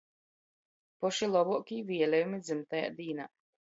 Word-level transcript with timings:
Poši 1.03 1.29
lobuokī 1.35 1.81
vieliejumi 1.91 2.41
dzymtajā 2.49 2.91
dīnā! 3.01 3.29